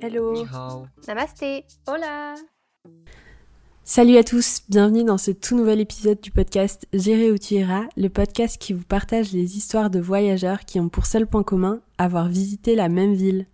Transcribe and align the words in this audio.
Hello. 0.00 0.46
Namasté. 1.08 1.64
Hola. 1.88 2.36
Salut 3.82 4.16
à 4.16 4.22
tous, 4.22 4.62
bienvenue 4.68 5.02
dans 5.02 5.18
ce 5.18 5.32
tout 5.32 5.56
nouvel 5.56 5.80
épisode 5.80 6.20
du 6.20 6.30
podcast 6.30 6.86
Gérer 6.92 7.32
où 7.32 7.38
tu 7.38 7.54
iras, 7.54 7.84
le 7.96 8.08
podcast 8.08 8.58
qui 8.60 8.74
vous 8.74 8.84
partage 8.84 9.32
les 9.32 9.56
histoires 9.56 9.90
de 9.90 9.98
voyageurs 9.98 10.60
qui 10.60 10.78
ont 10.78 10.88
pour 10.88 11.06
seul 11.06 11.26
point 11.26 11.42
commun 11.42 11.80
avoir 11.98 12.28
visité 12.28 12.76
la 12.76 12.88
même 12.88 13.14
ville. 13.14 13.46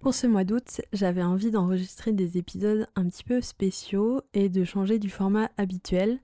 Pour 0.00 0.12
ce 0.12 0.26
mois 0.26 0.44
d'août, 0.44 0.80
j'avais 0.92 1.22
envie 1.22 1.52
d'enregistrer 1.52 2.12
des 2.12 2.36
épisodes 2.36 2.88
un 2.96 3.06
petit 3.06 3.24
peu 3.24 3.40
spéciaux 3.40 4.22
et 4.34 4.48
de 4.48 4.64
changer 4.64 4.98
du 4.98 5.08
format 5.08 5.50
habituel. 5.56 6.18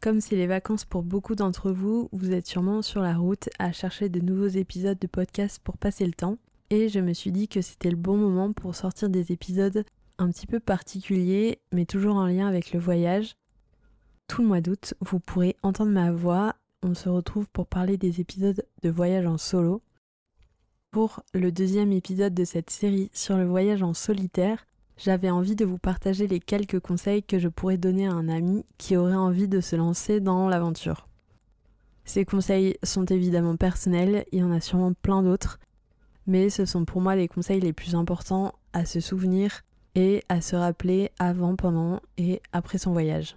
Comme 0.00 0.20
c'est 0.20 0.36
les 0.36 0.46
vacances 0.46 0.84
pour 0.84 1.02
beaucoup 1.02 1.34
d'entre 1.34 1.72
vous, 1.72 2.08
vous 2.12 2.32
êtes 2.32 2.46
sûrement 2.46 2.82
sur 2.82 3.02
la 3.02 3.14
route 3.14 3.48
à 3.58 3.72
chercher 3.72 4.08
de 4.08 4.20
nouveaux 4.20 4.46
épisodes 4.48 4.98
de 4.98 5.06
podcast 5.08 5.60
pour 5.64 5.76
passer 5.76 6.06
le 6.06 6.12
temps. 6.12 6.38
Et 6.70 6.88
je 6.88 7.00
me 7.00 7.12
suis 7.12 7.32
dit 7.32 7.48
que 7.48 7.62
c'était 7.62 7.90
le 7.90 7.96
bon 7.96 8.16
moment 8.16 8.52
pour 8.52 8.76
sortir 8.76 9.08
des 9.08 9.32
épisodes 9.32 9.84
un 10.18 10.30
petit 10.30 10.46
peu 10.46 10.60
particuliers, 10.60 11.58
mais 11.72 11.84
toujours 11.84 12.14
en 12.14 12.26
lien 12.26 12.46
avec 12.46 12.72
le 12.72 12.78
voyage. 12.78 13.34
Tout 14.28 14.42
le 14.42 14.48
mois 14.48 14.60
d'août, 14.60 14.94
vous 15.00 15.18
pourrez 15.18 15.56
entendre 15.64 15.90
ma 15.90 16.12
voix. 16.12 16.54
On 16.82 16.94
se 16.94 17.08
retrouve 17.08 17.48
pour 17.48 17.66
parler 17.66 17.96
des 17.96 18.20
épisodes 18.20 18.64
de 18.82 18.90
voyage 18.90 19.26
en 19.26 19.36
solo. 19.36 19.82
Pour 20.92 21.22
le 21.34 21.50
deuxième 21.50 21.92
épisode 21.92 22.34
de 22.34 22.44
cette 22.44 22.70
série 22.70 23.10
sur 23.12 23.36
le 23.36 23.46
voyage 23.46 23.82
en 23.82 23.92
solitaire, 23.92 24.66
j'avais 24.96 25.30
envie 25.30 25.56
de 25.56 25.64
vous 25.64 25.78
partager 25.78 26.28
les 26.28 26.40
quelques 26.40 26.78
conseils 26.78 27.22
que 27.24 27.38
je 27.38 27.48
pourrais 27.48 27.78
donner 27.78 28.06
à 28.06 28.12
un 28.12 28.28
ami 28.28 28.64
qui 28.78 28.96
aurait 28.96 29.14
envie 29.14 29.48
de 29.48 29.60
se 29.60 29.74
lancer 29.74 30.20
dans 30.20 30.48
l'aventure. 30.48 31.08
Ces 32.04 32.24
conseils 32.24 32.76
sont 32.82 33.06
évidemment 33.06 33.56
personnels, 33.56 34.24
il 34.30 34.40
y 34.40 34.42
en 34.42 34.52
a 34.52 34.60
sûrement 34.60 34.92
plein 34.92 35.22
d'autres, 35.22 35.58
mais 36.30 36.48
ce 36.48 36.64
sont 36.64 36.84
pour 36.84 37.00
moi 37.00 37.16
les 37.16 37.26
conseils 37.26 37.58
les 37.58 37.72
plus 37.72 37.96
importants 37.96 38.52
à 38.72 38.84
se 38.84 39.00
souvenir 39.00 39.62
et 39.96 40.22
à 40.28 40.40
se 40.40 40.54
rappeler 40.54 41.10
avant, 41.18 41.56
pendant 41.56 42.00
et 42.18 42.40
après 42.52 42.78
son 42.78 42.92
voyage. 42.92 43.36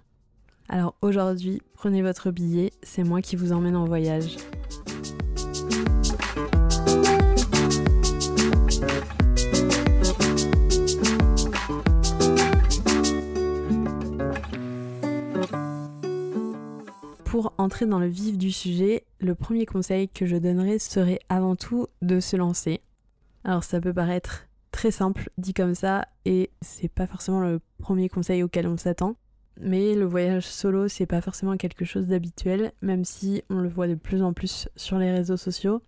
Alors 0.68 0.94
aujourd'hui, 1.02 1.60
prenez 1.74 2.02
votre 2.02 2.30
billet, 2.30 2.70
c'est 2.84 3.02
moi 3.02 3.20
qui 3.20 3.34
vous 3.34 3.52
emmène 3.52 3.74
en 3.74 3.84
voyage. 3.84 4.36
Pour 17.34 17.52
entrer 17.58 17.84
dans 17.86 17.98
le 17.98 18.06
vif 18.06 18.38
du 18.38 18.52
sujet, 18.52 19.02
le 19.18 19.34
premier 19.34 19.66
conseil 19.66 20.08
que 20.08 20.24
je 20.24 20.36
donnerais 20.36 20.78
serait 20.78 21.18
avant 21.28 21.56
tout 21.56 21.88
de 22.00 22.20
se 22.20 22.36
lancer. 22.36 22.80
Alors 23.42 23.64
ça 23.64 23.80
peut 23.80 23.92
paraître 23.92 24.46
très 24.70 24.92
simple 24.92 25.28
dit 25.36 25.52
comme 25.52 25.74
ça 25.74 26.06
et 26.26 26.50
c'est 26.62 26.86
pas 26.86 27.08
forcément 27.08 27.40
le 27.40 27.60
premier 27.78 28.08
conseil 28.08 28.44
auquel 28.44 28.68
on 28.68 28.76
s'attend. 28.76 29.16
Mais 29.60 29.96
le 29.96 30.04
voyage 30.04 30.46
solo, 30.46 30.86
c'est 30.86 31.06
pas 31.06 31.20
forcément 31.20 31.56
quelque 31.56 31.84
chose 31.84 32.06
d'habituel, 32.06 32.70
même 32.82 33.04
si 33.04 33.42
on 33.50 33.56
le 33.56 33.68
voit 33.68 33.88
de 33.88 33.96
plus 33.96 34.22
en 34.22 34.32
plus 34.32 34.68
sur 34.76 34.98
les 34.98 35.10
réseaux 35.10 35.36
sociaux. 35.36 35.82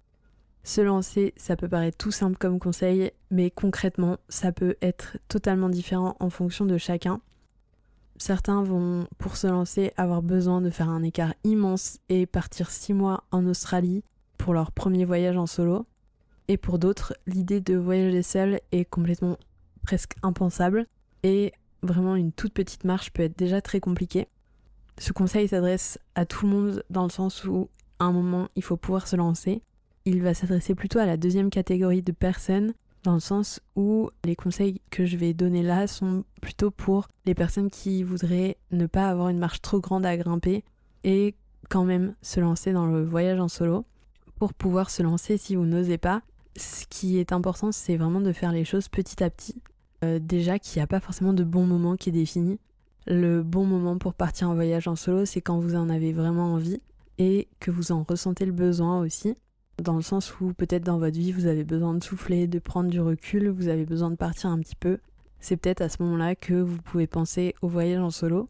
Se 0.64 0.80
lancer, 0.80 1.32
ça 1.36 1.54
peut 1.54 1.68
paraître 1.68 1.96
tout 1.96 2.10
simple 2.10 2.38
comme 2.38 2.58
conseil, 2.58 3.12
mais 3.30 3.52
concrètement, 3.52 4.16
ça 4.28 4.50
peut 4.50 4.74
être 4.82 5.16
totalement 5.28 5.68
différent 5.68 6.16
en 6.18 6.28
fonction 6.28 6.66
de 6.66 6.76
chacun. 6.76 7.20
Certains 8.18 8.62
vont, 8.62 9.06
pour 9.18 9.36
se 9.36 9.46
lancer, 9.46 9.92
avoir 9.96 10.22
besoin 10.22 10.60
de 10.60 10.70
faire 10.70 10.88
un 10.88 11.02
écart 11.02 11.34
immense 11.44 11.98
et 12.08 12.26
partir 12.26 12.70
six 12.70 12.94
mois 12.94 13.24
en 13.30 13.46
Australie 13.46 14.02
pour 14.38 14.54
leur 14.54 14.72
premier 14.72 15.04
voyage 15.04 15.36
en 15.36 15.46
solo. 15.46 15.86
Et 16.48 16.56
pour 16.56 16.78
d'autres, 16.78 17.14
l'idée 17.26 17.60
de 17.60 17.76
voyager 17.76 18.22
seul 18.22 18.60
est 18.72 18.84
complètement 18.84 19.36
presque 19.82 20.14
impensable 20.22 20.86
et 21.22 21.52
vraiment 21.82 22.16
une 22.16 22.32
toute 22.32 22.52
petite 22.52 22.84
marche 22.84 23.12
peut 23.12 23.22
être 23.22 23.38
déjà 23.38 23.60
très 23.60 23.80
compliquée. 23.80 24.28
Ce 24.98 25.12
conseil 25.12 25.48
s'adresse 25.48 25.98
à 26.14 26.24
tout 26.24 26.46
le 26.46 26.52
monde 26.52 26.84
dans 26.88 27.04
le 27.04 27.10
sens 27.10 27.44
où 27.44 27.68
à 27.98 28.04
un 28.04 28.12
moment 28.12 28.48
il 28.56 28.62
faut 28.62 28.76
pouvoir 28.76 29.06
se 29.06 29.16
lancer. 29.16 29.62
Il 30.04 30.22
va 30.22 30.34
s'adresser 30.34 30.74
plutôt 30.74 30.98
à 30.98 31.06
la 31.06 31.16
deuxième 31.16 31.50
catégorie 31.50 32.02
de 32.02 32.12
personnes 32.12 32.72
dans 33.06 33.14
le 33.14 33.20
sens 33.20 33.60
où 33.76 34.10
les 34.24 34.34
conseils 34.34 34.80
que 34.90 35.06
je 35.06 35.16
vais 35.16 35.32
donner 35.32 35.62
là 35.62 35.86
sont 35.86 36.24
plutôt 36.42 36.72
pour 36.72 37.06
les 37.24 37.34
personnes 37.34 37.70
qui 37.70 38.02
voudraient 38.02 38.56
ne 38.72 38.86
pas 38.86 39.08
avoir 39.08 39.28
une 39.28 39.38
marche 39.38 39.62
trop 39.62 39.80
grande 39.80 40.04
à 40.04 40.16
grimper 40.16 40.64
et 41.04 41.36
quand 41.68 41.84
même 41.84 42.14
se 42.20 42.40
lancer 42.40 42.72
dans 42.72 42.86
le 42.86 43.04
voyage 43.04 43.38
en 43.38 43.46
solo. 43.46 43.84
Pour 44.40 44.52
pouvoir 44.52 44.90
se 44.90 45.04
lancer 45.04 45.38
si 45.38 45.54
vous 45.54 45.66
n'osez 45.66 45.98
pas, 45.98 46.22
ce 46.56 46.84
qui 46.90 47.18
est 47.18 47.32
important, 47.32 47.70
c'est 47.70 47.96
vraiment 47.96 48.20
de 48.20 48.32
faire 48.32 48.50
les 48.50 48.64
choses 48.64 48.88
petit 48.88 49.22
à 49.22 49.30
petit. 49.30 49.62
Euh, 50.04 50.18
déjà 50.18 50.58
qu'il 50.58 50.80
n'y 50.80 50.82
a 50.82 50.88
pas 50.88 51.00
forcément 51.00 51.32
de 51.32 51.44
bon 51.44 51.64
moment 51.64 51.96
qui 51.96 52.08
est 52.08 52.12
défini. 52.12 52.58
Le 53.06 53.44
bon 53.44 53.64
moment 53.64 53.98
pour 53.98 54.14
partir 54.14 54.50
en 54.50 54.54
voyage 54.54 54.88
en 54.88 54.96
solo, 54.96 55.26
c'est 55.26 55.40
quand 55.40 55.60
vous 55.60 55.76
en 55.76 55.88
avez 55.90 56.12
vraiment 56.12 56.54
envie 56.54 56.80
et 57.18 57.46
que 57.60 57.70
vous 57.70 57.92
en 57.92 58.02
ressentez 58.02 58.46
le 58.46 58.52
besoin 58.52 59.00
aussi. 59.00 59.36
Dans 59.82 59.96
le 59.96 60.02
sens 60.02 60.40
où 60.40 60.54
peut-être 60.54 60.84
dans 60.84 60.98
votre 60.98 61.18
vie, 61.18 61.32
vous 61.32 61.46
avez 61.46 61.62
besoin 61.62 61.92
de 61.94 62.02
souffler, 62.02 62.46
de 62.46 62.58
prendre 62.58 62.88
du 62.88 63.00
recul, 63.00 63.50
vous 63.50 63.68
avez 63.68 63.84
besoin 63.84 64.10
de 64.10 64.16
partir 64.16 64.48
un 64.50 64.58
petit 64.58 64.76
peu. 64.76 64.98
C'est 65.38 65.58
peut-être 65.58 65.82
à 65.82 65.90
ce 65.90 66.02
moment-là 66.02 66.34
que 66.34 66.54
vous 66.54 66.80
pouvez 66.80 67.06
penser 67.06 67.54
au 67.60 67.68
voyage 67.68 68.00
en 68.00 68.10
solo. 68.10 68.48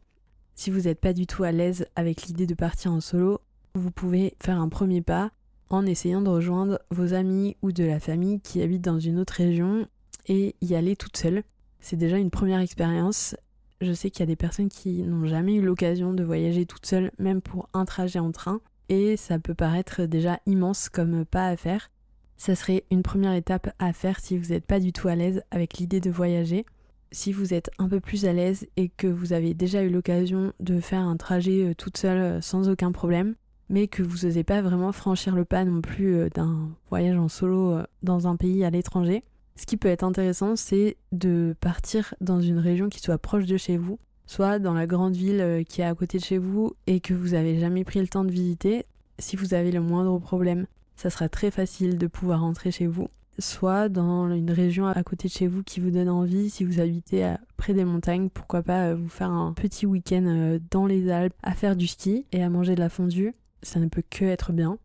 Si 0.54 0.70
vous 0.70 0.82
n'êtes 0.82 1.00
pas 1.00 1.12
du 1.12 1.26
tout 1.26 1.42
à 1.42 1.50
l'aise 1.50 1.86
avec 1.96 2.22
l'idée 2.22 2.46
de 2.46 2.54
partir 2.54 2.92
en 2.92 3.00
solo, 3.00 3.40
vous 3.74 3.90
pouvez 3.90 4.36
faire 4.40 4.60
un 4.60 4.68
premier 4.68 5.02
pas 5.02 5.32
en 5.68 5.84
essayant 5.84 6.22
de 6.22 6.30
rejoindre 6.30 6.78
vos 6.90 7.12
amis 7.12 7.56
ou 7.60 7.72
de 7.72 7.84
la 7.84 7.98
famille 7.98 8.40
qui 8.40 8.62
habitent 8.62 8.84
dans 8.84 9.00
une 9.00 9.18
autre 9.18 9.34
région 9.34 9.88
et 10.28 10.54
y 10.60 10.74
aller 10.74 10.94
toute 10.94 11.16
seule. 11.16 11.42
C'est 11.80 11.96
déjà 11.96 12.18
une 12.18 12.30
première 12.30 12.60
expérience. 12.60 13.36
Je 13.80 13.92
sais 13.92 14.10
qu'il 14.10 14.20
y 14.20 14.22
a 14.22 14.26
des 14.26 14.36
personnes 14.36 14.68
qui 14.68 15.02
n'ont 15.02 15.26
jamais 15.26 15.56
eu 15.56 15.62
l'occasion 15.62 16.14
de 16.14 16.24
voyager 16.24 16.66
toute 16.66 16.86
seule, 16.86 17.10
même 17.18 17.42
pour 17.42 17.68
un 17.74 17.84
trajet 17.84 18.20
en 18.20 18.32
train, 18.32 18.60
et 18.88 19.16
ça 19.16 19.38
peut 19.38 19.54
paraître 19.54 20.02
déjà 20.02 20.40
immense 20.46 20.88
comme 20.88 21.24
pas 21.24 21.46
à 21.46 21.56
faire. 21.56 21.90
Ça 22.36 22.54
serait 22.54 22.84
une 22.90 23.02
première 23.02 23.32
étape 23.32 23.70
à 23.78 23.92
faire 23.92 24.20
si 24.20 24.36
vous 24.36 24.50
n'êtes 24.50 24.66
pas 24.66 24.80
du 24.80 24.92
tout 24.92 25.08
à 25.08 25.14
l'aise 25.14 25.42
avec 25.50 25.78
l'idée 25.78 26.00
de 26.00 26.10
voyager. 26.10 26.66
Si 27.12 27.32
vous 27.32 27.54
êtes 27.54 27.70
un 27.78 27.88
peu 27.88 28.00
plus 28.00 28.26
à 28.26 28.32
l'aise 28.32 28.66
et 28.76 28.88
que 28.88 29.06
vous 29.06 29.32
avez 29.32 29.54
déjà 29.54 29.82
eu 29.82 29.88
l'occasion 29.88 30.52
de 30.60 30.80
faire 30.80 31.00
un 31.00 31.16
trajet 31.16 31.70
euh, 31.70 31.74
toute 31.74 31.96
seule 31.96 32.18
euh, 32.18 32.40
sans 32.40 32.68
aucun 32.68 32.92
problème, 32.92 33.36
mais 33.70 33.88
que 33.88 34.02
vous 34.02 34.26
n'osez 34.26 34.44
pas 34.44 34.60
vraiment 34.60 34.92
franchir 34.92 35.34
le 35.34 35.44
pas 35.44 35.64
non 35.64 35.80
plus 35.80 36.14
euh, 36.14 36.28
d'un 36.28 36.68
voyage 36.90 37.16
en 37.16 37.28
solo 37.28 37.78
dans 38.02 38.26
un 38.26 38.36
pays 38.36 38.64
à 38.64 38.70
l'étranger. 38.70 39.22
Ce 39.54 39.64
qui 39.64 39.78
peut 39.78 39.88
être 39.88 40.02
intéressant, 40.02 40.56
c'est 40.56 40.98
de 41.12 41.56
partir 41.60 42.12
dans 42.20 42.40
une 42.40 42.58
région 42.58 42.90
qui 42.90 43.00
soit 43.00 43.18
proche 43.18 43.46
de 43.46 43.56
chez 43.56 43.78
vous, 43.78 43.98
soit 44.26 44.58
dans 44.58 44.74
la 44.74 44.86
grande 44.86 45.14
ville 45.14 45.40
euh, 45.40 45.62
qui 45.62 45.80
est 45.80 45.84
à 45.84 45.94
côté 45.94 46.18
de 46.18 46.24
chez 46.24 46.38
vous 46.38 46.74
et 46.86 47.00
que 47.00 47.14
vous 47.14 47.30
n'avez 47.30 47.58
jamais 47.58 47.84
pris 47.84 48.00
le 48.00 48.08
temps 48.08 48.24
de 48.24 48.30
visiter. 48.30 48.84
Si 49.18 49.36
vous 49.36 49.54
avez 49.54 49.72
le 49.72 49.80
moindre 49.80 50.18
problème, 50.18 50.66
ça 50.96 51.10
sera 51.10 51.28
très 51.28 51.50
facile 51.50 51.98
de 51.98 52.06
pouvoir 52.06 52.40
rentrer 52.40 52.70
chez 52.70 52.86
vous. 52.86 53.08
Soit 53.38 53.88
dans 53.88 54.30
une 54.30 54.50
région 54.50 54.86
à 54.86 55.02
côté 55.02 55.28
de 55.28 55.32
chez 55.32 55.46
vous 55.46 55.62
qui 55.62 55.80
vous 55.80 55.90
donne 55.90 56.08
envie, 56.08 56.48
si 56.48 56.64
vous 56.64 56.80
habitez 56.80 57.34
près 57.58 57.74
des 57.74 57.84
montagnes, 57.84 58.30
pourquoi 58.30 58.62
pas 58.62 58.94
vous 58.94 59.08
faire 59.08 59.30
un 59.30 59.52
petit 59.52 59.84
week-end 59.84 60.58
dans 60.70 60.86
les 60.86 61.10
Alpes 61.10 61.34
à 61.42 61.52
faire 61.52 61.76
du 61.76 61.86
ski 61.86 62.24
et 62.32 62.42
à 62.42 62.48
manger 62.48 62.74
de 62.74 62.80
la 62.80 62.88
fondue 62.88 63.34
ça 63.66 63.80
ne 63.80 63.88
peut 63.88 64.02
que 64.08 64.24
être 64.24 64.52
bien. 64.52 64.78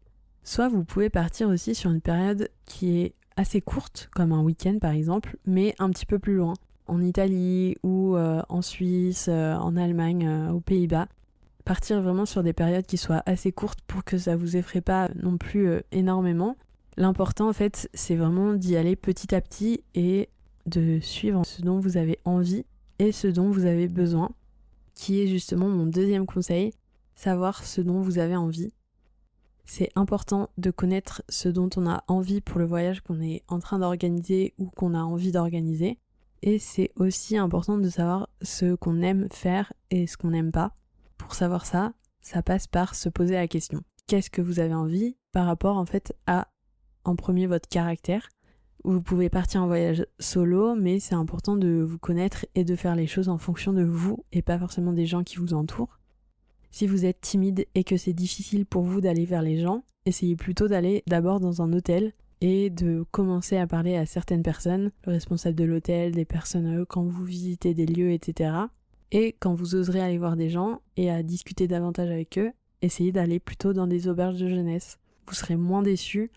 Soit 0.44 0.70
vous 0.70 0.84
pouvez 0.84 1.10
partir 1.10 1.48
aussi 1.50 1.76
sur 1.76 1.92
une 1.92 2.02
période 2.02 2.50
qui 2.66 3.00
est 3.00 3.14
assez 3.38 3.62
courte, 3.62 4.10
comme 4.14 4.32
un 4.32 4.42
week-end 4.42 4.78
par 4.80 4.92
exemple, 4.92 5.38
mais 5.46 5.76
un 5.80 5.90
petit 5.92 6.06
peu 6.06 6.20
plus 6.20 6.36
loin, 6.36 6.54
en 6.92 7.02
Italie 7.02 7.78
ou 7.84 8.18
euh, 8.18 8.42
en 8.50 8.62
Suisse, 8.62 9.28
euh, 9.30 9.56
en 9.56 9.78
Allemagne, 9.78 10.28
euh, 10.28 10.52
aux 10.52 10.60
Pays-Bas. 10.60 11.08
Partir 11.64 12.02
vraiment 12.02 12.26
sur 12.26 12.44
des 12.44 12.52
périodes 12.52 12.86
qui 12.86 12.98
soient 12.98 13.24
assez 13.26 13.54
courtes 13.54 13.80
pour 13.88 14.04
que 14.04 14.18
ça 14.18 14.36
vous 14.36 14.58
effraie 14.58 14.82
pas 14.82 15.10
non 15.16 15.38
plus 15.38 15.70
énormément. 15.92 16.58
L'important 16.98 17.48
en 17.48 17.54
fait, 17.54 17.90
c'est 17.94 18.16
vraiment 18.16 18.54
d'y 18.54 18.76
aller 18.76 18.96
petit 18.96 19.34
à 19.34 19.42
petit 19.42 19.84
et 19.96 20.28
de 20.66 21.00
suivre 21.00 21.46
ce 21.46 21.62
dont 21.62 21.80
vous 21.80 21.98
avez 21.98 22.20
envie 22.26 22.66
et 23.00 23.12
ce 23.12 23.28
dont 23.28 23.52
vous 23.52 23.66
avez 23.66 23.88
besoin, 23.88 24.32
qui 24.96 25.22
est 25.22 25.28
justement 25.28 25.70
mon 25.70 25.86
deuxième 25.86 26.26
conseil, 26.26 26.74
savoir 27.16 27.64
ce 27.64 27.80
dont 27.80 28.02
vous 28.02 28.18
avez 28.18 28.36
envie. 28.36 28.74
C'est 29.66 29.92
important 29.96 30.50
de 30.58 30.72
connaître 30.72 31.22
ce 31.30 31.48
dont 31.48 31.70
on 31.78 31.88
a 31.88 32.04
envie 32.08 32.42
pour 32.42 32.60
le 32.60 32.66
voyage 32.66 33.02
qu'on 33.02 33.22
est 33.22 33.44
en 33.48 33.60
train 33.60 33.80
d'organiser 33.80 34.54
ou 34.58 34.66
qu'on 34.66 34.96
a 34.96 35.02
envie 35.02 35.32
d'organiser. 35.32 36.00
Et 36.44 36.58
c'est 36.58 36.92
aussi 36.96 37.38
important 37.38 37.78
de 37.78 37.90
savoir 37.90 38.30
ce 38.42 38.74
qu'on 38.76 39.02
aime 39.02 39.28
faire 39.32 39.74
et 39.92 40.08
ce 40.08 40.18
qu'on 40.18 40.32
n'aime 40.32 40.52
pas. 40.52 40.76
Pour 41.18 41.36
savoir 41.36 41.66
ça, 41.66 41.94
ça 42.22 42.42
passe 42.42 42.68
par 42.68 42.96
se 42.96 43.10
poser 43.10 43.36
la 43.36 43.48
question. 43.48 43.82
Qu'est-ce 44.08 44.30
que 44.30 44.42
vous 44.42 44.60
avez 44.60 44.74
envie 44.74 45.18
par 45.32 45.46
rapport 45.46 45.78
en 45.78 45.86
fait 45.86 46.16
à 46.26 46.48
en 47.04 47.16
premier 47.16 47.48
votre 47.48 47.70
caractère? 47.70 48.28
Vous 48.84 49.02
pouvez 49.02 49.30
partir 49.30 49.62
en 49.62 49.68
voyage 49.68 50.08
solo, 50.20 50.74
mais 50.74 51.00
c'est 51.00 51.14
important 51.14 51.56
de 51.56 51.86
vous 51.88 52.00
connaître 52.00 52.48
et 52.56 52.64
de 52.64 52.76
faire 52.76 52.96
les 52.96 53.06
choses 53.06 53.30
en 53.30 53.38
fonction 53.38 53.74
de 53.74 53.84
vous 53.84 54.26
et 54.32 54.42
pas 54.42 54.58
forcément 54.58 54.94
des 54.94 55.06
gens 55.06 55.24
qui 55.24 55.38
vous 55.38 55.54
entourent. 55.54 56.00
Si 56.72 56.88
vous 56.88 57.06
êtes 57.06 57.22
timide 57.22 57.68
et 57.76 57.84
que 57.84 57.98
c'est 57.98 58.14
difficile 58.14 58.66
pour 58.66 58.84
vous 58.84 59.02
d'aller 59.02 59.26
vers 59.26 59.44
les 59.44 59.60
gens, 59.60 59.84
essayez 60.06 60.36
plutôt 60.36 60.68
d'aller 60.68 61.04
d'abord 61.06 61.40
dans 61.40 61.62
un 61.62 61.72
hôtel 61.74 62.14
et 62.42 62.70
de 62.70 63.06
commencer 63.12 63.58
à 63.58 63.68
parler 63.68 63.96
à 63.96 64.06
certaines 64.06 64.44
personnes, 64.44 64.92
le 65.06 65.14
responsable 65.14 65.56
de 65.56 65.64
l'hôtel, 65.64 66.12
des 66.12 66.26
personnes 66.26 66.86
quand 66.88 67.04
vous 67.04 67.24
visitez 67.24 67.74
des 67.74 67.86
lieux, 67.86 68.12
etc. 68.12 68.52
Et 69.12 69.36
quand 69.40 69.54
vous 69.54 69.76
oserez 69.76 70.02
aller 70.02 70.18
voir 70.18 70.36
des 70.36 70.50
gens 70.50 70.82
et 70.98 71.12
à 71.12 71.22
discuter 71.22 71.68
davantage 71.68 72.10
avec 72.10 72.38
eux, 72.40 72.52
essayez 72.82 73.12
d'aller 73.12 73.40
plutôt 73.40 73.74
dans 73.74 73.88
des 73.88 74.08
auberges 74.08 74.40
de 74.40 74.48
jeunesse. 74.48 74.98
Vous 75.28 75.36
serez 75.36 75.56
moins 75.56 75.84
déçus 75.84 76.32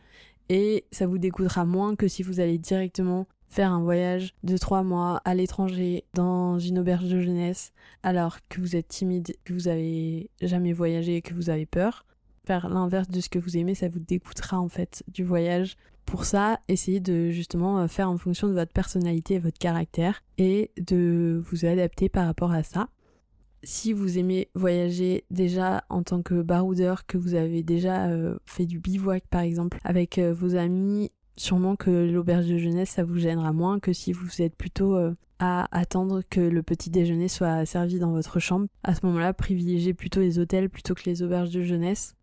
et 0.48 0.84
ça 0.90 1.06
vous 1.06 1.18
décoûtera 1.18 1.64
moins 1.64 1.96
que 1.96 2.06
si 2.08 2.22
vous 2.22 2.40
allez 2.40 2.58
directement 2.58 3.26
faire 3.48 3.72
un 3.72 3.82
voyage 3.82 4.34
de 4.42 4.56
trois 4.56 4.82
mois 4.82 5.22
à 5.24 5.34
l'étranger 5.34 6.04
dans 6.12 6.58
une 6.58 6.80
auberge 6.80 7.08
de 7.08 7.20
jeunesse 7.20 7.72
alors 8.02 8.38
que 8.48 8.60
vous 8.60 8.76
êtes 8.76 8.88
timide, 8.88 9.36
que 9.44 9.52
vous 9.52 9.68
avez 9.68 10.28
jamais 10.42 10.72
voyagé 10.72 11.16
et 11.16 11.22
que 11.22 11.34
vous 11.34 11.50
avez 11.50 11.66
peur. 11.66 12.04
Faire 12.44 12.68
l'inverse 12.68 13.08
de 13.08 13.20
ce 13.20 13.30
que 13.30 13.38
vous 13.38 13.56
aimez, 13.56 13.74
ça 13.74 13.88
vous 13.88 14.00
décoûtera 14.00 14.60
en 14.60 14.68
fait 14.68 15.02
du 15.08 15.24
voyage. 15.24 15.76
Pour 16.06 16.24
ça, 16.24 16.60
essayez 16.68 17.00
de 17.00 17.30
justement 17.30 17.80
euh, 17.80 17.88
faire 17.88 18.10
en 18.10 18.18
fonction 18.18 18.48
de 18.48 18.52
votre 18.52 18.72
personnalité 18.72 19.34
et 19.34 19.38
votre 19.38 19.58
caractère 19.58 20.22
et 20.38 20.70
de 20.76 21.42
vous 21.44 21.64
adapter 21.64 22.08
par 22.08 22.26
rapport 22.26 22.52
à 22.52 22.62
ça 22.62 22.88
si 23.66 23.94
vous 23.94 24.18
aimez 24.18 24.50
voyager 24.54 25.24
déjà 25.30 25.84
en 25.88 26.02
tant 26.02 26.20
que 26.20 26.42
baroudeur, 26.42 27.06
que 27.06 27.16
vous 27.16 27.34
avez 27.34 27.62
déjà 27.62 28.08
euh, 28.08 28.36
fait 28.44 28.66
du 28.66 28.78
bivouac 28.78 29.24
par 29.30 29.40
exemple 29.40 29.78
avec 29.84 30.18
euh, 30.18 30.34
vos 30.34 30.54
amis, 30.54 31.10
sûrement 31.38 31.74
que 31.74 31.90
l'auberge 31.90 32.46
de 32.46 32.58
jeunesse 32.58 32.90
ça 32.90 33.04
vous 33.04 33.16
gênera 33.16 33.54
moins 33.54 33.80
que 33.80 33.94
si 33.94 34.12
vous 34.12 34.42
êtes 34.42 34.54
plutôt 34.54 34.98
à 35.38 35.66
attendre 35.76 36.22
que 36.28 36.40
le 36.40 36.62
petit 36.62 36.90
déjeuner 36.90 37.28
soit 37.28 37.64
servi 37.66 37.98
dans 37.98 38.12
votre 38.12 38.38
chambre. 38.38 38.66
À 38.82 38.94
ce 38.94 39.04
moment-là, 39.06 39.32
privilégiez 39.32 39.94
plutôt 39.94 40.20
les 40.20 40.38
hôtels 40.38 40.70
plutôt 40.70 40.94
que 40.94 41.04
les 41.06 41.22
auberges 41.22 41.50
de 41.50 41.62
jeunesse, 41.62 42.14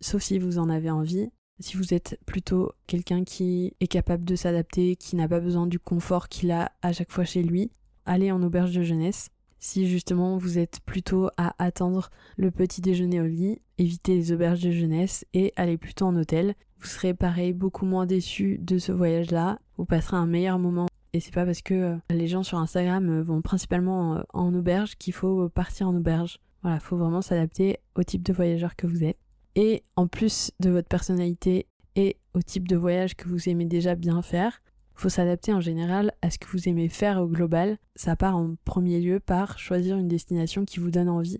sauf 0.00 0.22
si 0.22 0.38
vous 0.38 0.58
en 0.58 0.68
avez 0.68 0.90
envie. 0.90 1.30
Si 1.60 1.76
vous 1.76 1.92
êtes 1.92 2.18
plutôt 2.24 2.72
quelqu'un 2.86 3.22
qui 3.22 3.74
est 3.80 3.86
capable 3.86 4.24
de 4.24 4.34
s'adapter, 4.34 4.96
qui 4.96 5.14
n'a 5.14 5.28
pas 5.28 5.40
besoin 5.40 5.66
du 5.66 5.78
confort 5.78 6.30
qu'il 6.30 6.50
a 6.52 6.72
à 6.80 6.94
chaque 6.94 7.12
fois 7.12 7.24
chez 7.24 7.42
lui, 7.42 7.70
allez 8.06 8.32
en 8.32 8.42
auberge 8.42 8.74
de 8.74 8.82
jeunesse. 8.82 9.28
Si 9.58 9.86
justement 9.86 10.38
vous 10.38 10.58
êtes 10.58 10.80
plutôt 10.86 11.28
à 11.36 11.54
attendre 11.62 12.08
le 12.38 12.50
petit 12.50 12.80
déjeuner 12.80 13.20
au 13.20 13.26
lit, 13.26 13.60
évitez 13.76 14.14
les 14.14 14.32
auberges 14.32 14.62
de 14.62 14.70
jeunesse 14.70 15.26
et 15.34 15.52
allez 15.54 15.76
plutôt 15.76 16.06
en 16.06 16.16
hôtel. 16.16 16.54
Vous 16.78 16.86
serez 16.86 17.12
pareil 17.12 17.52
beaucoup 17.52 17.84
moins 17.84 18.06
déçu 18.06 18.56
de 18.58 18.78
ce 18.78 18.90
voyage-là. 18.90 19.58
Vous 19.76 19.84
passerez 19.84 20.16
un 20.16 20.26
meilleur 20.26 20.58
moment. 20.58 20.86
Et 21.12 21.20
c'est 21.20 21.34
pas 21.34 21.44
parce 21.44 21.60
que 21.60 21.74
euh, 21.74 21.96
les 22.08 22.26
gens 22.26 22.42
sur 22.42 22.56
Instagram 22.56 23.06
euh, 23.10 23.22
vont 23.22 23.42
principalement 23.42 24.14
euh, 24.14 24.22
en 24.32 24.54
auberge 24.54 24.96
qu'il 24.96 25.12
faut 25.12 25.50
partir 25.50 25.88
en 25.88 25.94
auberge. 25.94 26.38
Voilà, 26.62 26.80
faut 26.80 26.96
vraiment 26.96 27.20
s'adapter 27.20 27.80
au 27.96 28.02
type 28.02 28.22
de 28.22 28.32
voyageur 28.32 28.76
que 28.76 28.86
vous 28.86 29.04
êtes. 29.04 29.18
Et 29.56 29.82
en 29.96 30.06
plus 30.06 30.52
de 30.60 30.70
votre 30.70 30.88
personnalité 30.88 31.66
et 31.96 32.16
au 32.34 32.42
type 32.42 32.68
de 32.68 32.76
voyage 32.76 33.16
que 33.16 33.28
vous 33.28 33.48
aimez 33.48 33.64
déjà 33.64 33.94
bien 33.94 34.22
faire, 34.22 34.62
faut 34.94 35.08
s'adapter 35.08 35.52
en 35.52 35.60
général 35.60 36.12
à 36.20 36.30
ce 36.30 36.38
que 36.38 36.48
vous 36.48 36.68
aimez 36.68 36.88
faire 36.88 37.22
au 37.22 37.26
global. 37.26 37.78
Ça 37.96 38.16
part 38.16 38.36
en 38.36 38.54
premier 38.64 39.00
lieu 39.00 39.18
par 39.18 39.58
choisir 39.58 39.96
une 39.96 40.08
destination 40.08 40.64
qui 40.64 40.78
vous 40.78 40.90
donne 40.90 41.08
envie. 41.08 41.38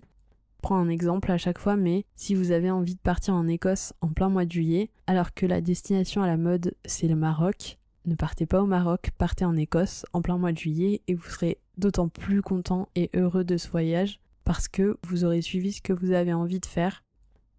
prends 0.61 0.77
un 0.77 0.89
exemple 0.89 1.31
à 1.31 1.37
chaque 1.37 1.59
fois, 1.59 1.75
mais 1.75 2.05
si 2.15 2.35
vous 2.35 2.51
avez 2.51 2.71
envie 2.71 2.95
de 2.95 2.99
partir 2.99 3.33
en 3.33 3.47
Écosse 3.47 3.93
en 4.01 4.09
plein 4.09 4.29
mois 4.29 4.45
de 4.45 4.51
juillet, 4.51 4.89
alors 5.07 5.33
que 5.33 5.45
la 5.45 5.61
destination 5.61 6.21
à 6.21 6.27
la 6.27 6.37
mode 6.37 6.75
c'est 6.85 7.07
le 7.07 7.15
Maroc, 7.15 7.77
ne 8.05 8.15
partez 8.15 8.47
pas 8.47 8.61
au 8.61 8.65
Maroc, 8.65 9.11
partez 9.17 9.45
en 9.45 9.55
Écosse 9.55 10.05
en 10.13 10.21
plein 10.21 10.37
mois 10.37 10.51
de 10.51 10.57
juillet 10.57 11.01
et 11.07 11.13
vous 11.13 11.29
serez 11.29 11.59
d'autant 11.77 12.09
plus 12.09 12.41
content 12.41 12.89
et 12.95 13.11
heureux 13.15 13.43
de 13.43 13.57
ce 13.57 13.69
voyage 13.69 14.19
parce 14.43 14.67
que 14.67 14.97
vous 15.03 15.23
aurez 15.23 15.41
suivi 15.41 15.71
ce 15.71 15.81
que 15.81 15.93
vous 15.93 16.11
avez 16.11 16.33
envie 16.33 16.59
de 16.59 16.65
faire. 16.65 17.03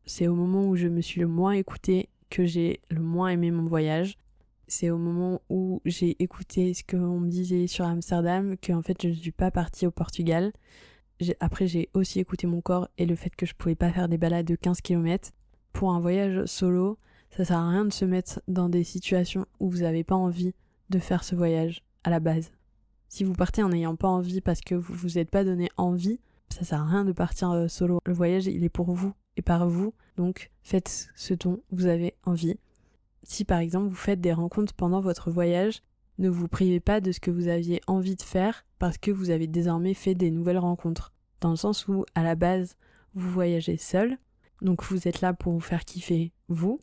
C'est 0.04 0.26
au 0.26 0.34
moment 0.34 0.66
où 0.69 0.76
je 0.76 0.88
me 0.88 1.00
suis 1.00 1.20
le 1.20 1.28
moins 1.28 1.52
écouté 1.52 2.08
que 2.31 2.44
j'ai 2.44 2.81
le 2.90 3.00
moins 3.00 3.28
aimé 3.28 3.50
mon 3.50 3.66
voyage 3.66 4.16
c'est 4.72 4.88
au 4.88 4.96
moment 4.96 5.43
où 5.50 5.82
j'ai 5.84 6.16
écouté 6.22 6.72
ce 6.72 6.82
qu'on 6.82 7.20
me 7.20 7.28
disait 7.28 7.66
sur 7.66 7.84
Amsterdam 7.84 8.56
que 8.56 8.72
en 8.72 8.81
fait 8.81 8.96
je 9.02 9.08
ne 9.08 9.12
suis 9.12 9.31
pas 9.31 9.50
partie 9.50 9.87
au 9.87 9.90
Portugal. 9.90 10.50
Après 11.40 11.66
j'ai 11.66 11.90
aussi 11.93 12.20
écouté 12.20 12.46
mon 12.46 12.62
corps 12.62 12.88
et 12.96 13.04
le 13.04 13.14
fait 13.14 13.37
que 13.37 13.44
je 13.44 13.54
pouvais 13.54 13.75
pas 13.75 13.93
faire 13.93 14.08
des 14.08 14.16
balades 14.16 14.46
de 14.46 14.54
15 14.54 14.81
km. 14.81 15.31
Pour 15.75 15.93
un 15.93 16.00
voyage 16.00 16.46
solo, 16.46 16.98
ça 17.31 17.44
sert 17.44 17.58
à 17.58 17.69
rien 17.69 17.84
de 17.84 17.93
se 17.93 18.06
mettre 18.06 18.40
dans 18.48 18.70
des 18.70 18.82
situations 18.82 19.44
où 19.60 19.69
vous 19.69 19.81
n'avez 19.81 20.05
pas 20.05 20.14
envie 20.14 20.55
de 20.88 20.98
faire 20.98 21.22
ce 21.22 21.34
voyage 21.34 21.82
à 22.02 22.08
la 22.08 22.19
base. 22.20 22.50
Si 23.08 23.25
vous 23.25 23.34
partez 23.34 23.62
en 23.62 23.69
n'ayant 23.69 23.96
pas 23.96 24.08
envie 24.08 24.40
parce 24.40 24.62
que 24.62 24.75
vous 24.75 24.94
vous 24.94 25.19
êtes 25.19 25.31
pas 25.31 25.44
donné 25.44 25.69
envie, 25.76 26.19
ça 26.48 26.64
sert 26.64 26.81
à 26.81 26.87
rien 26.87 27.05
de 27.05 27.12
partir 27.12 27.50
euh, 27.50 27.69
solo. 27.69 28.00
Le 28.06 28.14
voyage 28.14 28.46
il 28.46 28.64
est 28.64 28.70
pour 28.70 28.93
vous 28.93 29.12
et 29.37 29.43
par 29.43 29.69
vous, 29.69 29.94
donc 30.17 30.50
faites 30.62 31.08
ce 31.14 31.34
dont 31.34 31.61
vous 31.70 31.87
avez 31.87 32.14
envie. 32.25 32.58
Si 33.23 33.44
par 33.44 33.58
exemple 33.58 33.88
vous 33.88 33.94
faites 33.94 34.20
des 34.20 34.32
rencontres 34.32 34.75
pendant 34.75 35.00
votre 35.00 35.31
voyage, 35.31 35.82
ne 36.19 36.29
vous 36.29 36.49
privez 36.49 36.81
pas 36.81 37.00
de 37.00 37.12
ce 37.12 37.20
que 37.20 37.31
vous 37.31 37.49
aviez 37.49 37.81
envie 37.87 38.17
de 38.17 38.23
faire 38.23 38.64
parce 38.79 38.99
que 38.99 39.11
vous 39.11 39.31
avez 39.31 39.46
désormais 39.46 39.94
fait 39.94 40.14
des 40.14 40.31
nouvelles 40.31 40.58
rencontres. 40.58 41.12
Dans 41.40 41.50
le 41.50 41.56
sens 41.56 41.88
où, 41.88 42.05
à 42.14 42.23
la 42.23 42.34
base, 42.34 42.76
vous 43.14 43.31
voyagez 43.31 43.76
seul, 43.76 44.19
donc 44.61 44.84
vous 44.84 45.08
êtes 45.08 45.20
là 45.20 45.32
pour 45.32 45.52
vous 45.52 45.61
faire 45.61 45.84
kiffer 45.84 46.32
vous. 46.49 46.81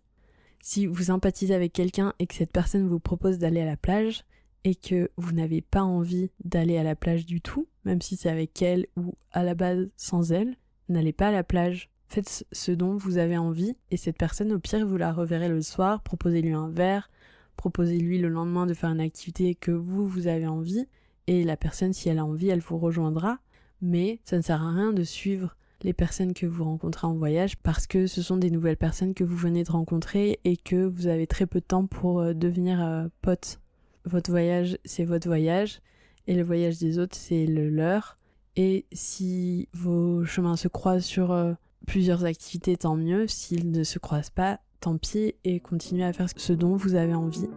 Si 0.62 0.88
vous 0.88 1.04
sympathisez 1.04 1.54
avec 1.54 1.72
quelqu'un 1.74 2.14
et 2.20 2.28
que 2.28 2.36
cette 2.36 2.52
personne 2.52 2.88
vous 2.88 3.00
propose 3.00 3.38
d'aller 3.38 3.62
à 3.62 3.66
la 3.66 3.78
plage 3.78 4.26
et 4.66 4.76
que 4.76 5.10
vous 5.16 5.32
n'avez 5.32 5.62
pas 5.62 5.84
envie 5.84 6.32
d'aller 6.44 6.78
à 6.78 6.84
la 6.84 6.96
plage 6.96 7.26
du 7.26 7.40
tout, 7.40 7.68
même 7.86 8.02
si 8.02 8.18
c'est 8.18 8.30
avec 8.30 8.62
elle 8.62 8.88
ou 8.98 9.14
à 9.32 9.44
la 9.44 9.56
base 9.56 9.90
sans 9.96 10.32
elle, 10.32 10.58
n'allez 10.90 11.14
pas 11.14 11.30
à 11.30 11.32
la 11.32 11.44
plage. 11.44 11.90
Faites 12.10 12.44
ce 12.52 12.72
dont 12.72 12.98
vous 12.98 13.20
avez 13.20 13.38
envie 13.38 13.76
et 13.92 13.98
cette 13.98 14.18
personne, 14.18 14.52
au 14.52 14.58
pire, 14.60 14.86
vous 14.86 14.98
la 14.98 15.14
reverrez 15.14 15.48
le 15.48 15.62
soir, 15.62 16.02
proposez-lui 16.02 16.54
un 16.54 16.68
verre, 16.68 17.12
proposez-lui 17.56 18.18
le 18.18 18.30
lendemain 18.30 18.66
de 18.66 18.74
faire 18.74 18.90
une 18.90 19.00
activité 19.00 19.54
que 19.54 19.70
vous, 19.70 20.08
vous 20.08 20.26
avez 20.26 20.48
envie 20.48 20.88
et 21.28 21.44
la 21.44 21.56
personne, 21.56 21.94
si 21.94 22.10
elle 22.10 22.18
a 22.18 22.26
envie, 22.26 22.50
elle 22.50 22.62
vous 22.62 22.80
rejoindra. 22.80 23.38
Mais 23.82 24.20
ça 24.26 24.38
ne 24.38 24.42
sert 24.42 24.64
à 24.64 24.72
rien 24.72 24.92
de 24.92 25.04
suivre 25.04 25.56
les 25.84 25.94
personnes 25.94 26.34
que 26.34 26.48
vous 26.48 26.64
rencontrez 26.64 27.06
en 27.06 27.14
voyage 27.14 27.58
parce 27.58 27.86
que 27.86 28.08
ce 28.08 28.24
sont 28.24 28.38
des 28.38 28.50
nouvelles 28.50 28.76
personnes 28.76 29.14
que 29.14 29.24
vous 29.24 29.38
venez 29.38 29.64
de 29.64 29.72
rencontrer 29.72 30.40
et 30.44 30.58
que 30.58 30.88
vous 30.88 31.06
avez 31.06 31.28
très 31.28 31.46
peu 31.46 31.60
de 31.60 31.66
temps 31.66 31.86
pour 31.86 32.22
euh, 32.22 32.34
devenir 32.34 32.84
euh, 32.84 33.08
pote. 33.22 33.60
Votre 34.06 34.32
voyage, 34.32 34.80
c'est 34.84 35.06
votre 35.06 35.28
voyage 35.28 35.82
et 36.26 36.34
le 36.34 36.44
voyage 36.44 36.80
des 36.80 36.98
autres, 36.98 37.16
c'est 37.16 37.46
le 37.46 37.70
leur. 37.70 38.18
Et 38.56 38.88
si 38.92 39.70
vos 39.74 40.26
chemins 40.26 40.56
se 40.56 40.68
croisent 40.68 41.06
sur 41.06 41.32
euh, 41.32 41.54
plusieurs 41.90 42.24
activités, 42.26 42.78
tant 42.78 42.96
mieux. 42.96 43.26
S'ils 43.28 43.72
ne 43.72 43.84
se 43.84 43.98
croisent 43.98 44.30
pas, 44.30 44.60
tant 44.80 44.96
pis 44.98 45.34
et 45.44 45.60
continuez 45.60 46.04
à 46.04 46.14
faire 46.14 46.28
ce 46.36 46.54
dont 46.54 46.76
vous 46.76 46.94
avez 46.94 47.16
envie. 47.16 47.50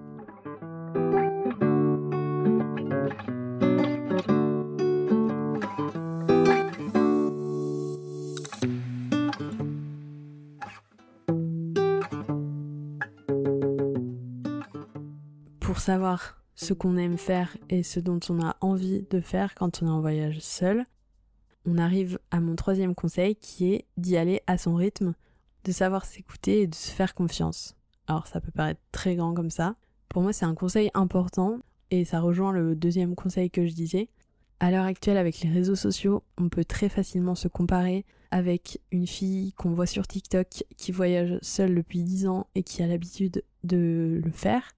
Pour 15.61 15.79
savoir 15.79 16.43
ce 16.55 16.73
qu'on 16.73 16.97
aime 16.97 17.19
faire 17.19 17.55
et 17.69 17.83
ce 17.83 18.01
dont 18.01 18.21
on 18.31 18.43
a 18.43 18.57
envie 18.63 19.05
de 19.11 19.21
faire 19.21 19.55
quand 19.55 19.83
on 19.83 19.89
est 19.89 19.91
en 19.91 20.01
voyage 20.01 20.39
seul, 20.41 20.87
on 21.67 21.79
arrive 21.79 22.19
à 22.31 22.41
mon 22.41 22.57
troisième 22.57 22.95
conseil 22.95 23.37
qui 23.37 23.73
est 23.73 23.85
d'y 23.97 24.17
aller 24.17 24.43
à 24.47 24.59
son 24.59 24.75
rythme, 24.75 25.15
de 25.65 25.73
savoir 25.73 26.05
s'écouter 26.05 26.63
et 26.63 26.67
de 26.67 26.75
se 26.75 26.91
faire 26.91 27.15
confiance. 27.15 27.77
Alors 28.07 28.27
ça 28.27 28.41
peut 28.41 28.51
paraître 28.51 28.81
très 28.91 29.17
grand 29.17 29.35
comme 29.35 29.51
ça. 29.51 29.77
Pour 30.09 30.23
moi 30.23 30.33
c'est 30.33 30.45
un 30.45 30.55
conseil 30.55 30.91
important 30.95 31.61
et 31.91 32.05
ça 32.05 32.21
rejoint 32.21 32.53
le 32.53 32.75
deuxième 32.75 33.15
conseil 33.15 33.51
que 33.51 33.67
je 33.67 33.75
disais. 33.75 34.09
À 34.61 34.71
l'heure 34.71 34.85
actuelle 34.85 35.17
avec 35.17 35.41
les 35.41 35.51
réseaux 35.51 35.75
sociaux, 35.75 36.23
on 36.39 36.49
peut 36.49 36.65
très 36.65 36.89
facilement 36.89 37.35
se 37.35 37.49
comparer 37.49 38.05
avec 38.31 38.81
une 38.93 39.07
fille 39.07 39.53
qu'on 39.55 39.73
voit 39.73 39.87
sur 39.87 40.07
TikTok 40.07 40.65
qui 40.77 40.93
voyage 40.93 41.39
seule 41.43 41.75
depuis 41.75 42.03
10 42.03 42.29
ans 42.29 42.47
et 42.55 42.63
qui 42.63 42.83
a 42.83 42.87
l'habitude 42.87 43.45
de 43.65 44.21
le 44.25 44.31
faire 44.31 44.73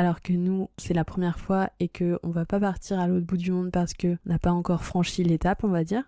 alors 0.00 0.22
que 0.22 0.32
nous 0.32 0.70
c'est 0.78 0.94
la 0.94 1.04
première 1.04 1.38
fois 1.38 1.68
et 1.78 1.88
que 1.88 2.18
on 2.22 2.30
va 2.30 2.46
pas 2.46 2.58
partir 2.58 2.98
à 2.98 3.06
l'autre 3.06 3.26
bout 3.26 3.36
du 3.36 3.52
monde 3.52 3.70
parce 3.70 3.92
que 3.92 4.16
n'a 4.24 4.38
pas 4.38 4.50
encore 4.50 4.82
franchi 4.82 5.22
l'étape 5.24 5.62
on 5.62 5.68
va 5.68 5.84
dire. 5.84 6.04